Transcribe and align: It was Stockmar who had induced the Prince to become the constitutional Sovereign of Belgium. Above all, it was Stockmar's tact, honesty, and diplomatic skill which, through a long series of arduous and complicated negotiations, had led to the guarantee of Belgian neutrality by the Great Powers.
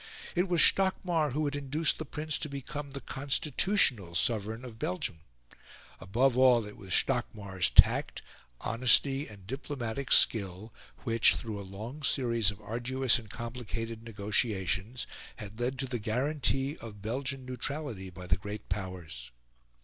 It 0.33 0.49
was 0.49 0.63
Stockmar 0.63 1.33
who 1.33 1.45
had 1.45 1.55
induced 1.55 1.99
the 1.99 2.05
Prince 2.05 2.39
to 2.39 2.49
become 2.49 2.89
the 2.89 3.01
constitutional 3.01 4.15
Sovereign 4.15 4.65
of 4.65 4.79
Belgium. 4.79 5.19
Above 5.99 6.35
all, 6.35 6.65
it 6.65 6.75
was 6.75 6.89
Stockmar's 6.91 7.69
tact, 7.69 8.23
honesty, 8.61 9.27
and 9.27 9.45
diplomatic 9.45 10.11
skill 10.11 10.73
which, 11.03 11.35
through 11.35 11.59
a 11.59 11.61
long 11.61 12.01
series 12.01 12.49
of 12.49 12.59
arduous 12.61 13.19
and 13.19 13.29
complicated 13.29 14.01
negotiations, 14.01 15.05
had 15.35 15.59
led 15.59 15.77
to 15.77 15.85
the 15.85 15.99
guarantee 15.99 16.77
of 16.77 17.03
Belgian 17.03 17.45
neutrality 17.45 18.09
by 18.09 18.25
the 18.25 18.37
Great 18.37 18.69
Powers. 18.69 19.29